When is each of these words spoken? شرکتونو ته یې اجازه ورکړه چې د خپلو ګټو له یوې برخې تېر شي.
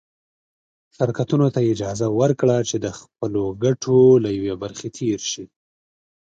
شرکتونو 0.95 1.47
ته 1.53 1.59
یې 1.65 1.69
اجازه 1.73 2.07
ورکړه 2.19 2.57
چې 2.69 2.75
د 2.85 2.87
خپلو 2.99 3.43
ګټو 3.63 3.99
له 4.23 4.29
یوې 4.37 4.53
برخې 4.63 4.89
تېر 4.97 5.19
شي. 5.31 5.45